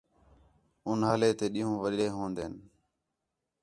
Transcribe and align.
اُنہالے 0.87 1.29
تے 1.37 1.45
ݙِین٘ہوں 1.53 1.77
وݙے 1.83 2.07
ہون٘دِن 2.15 2.53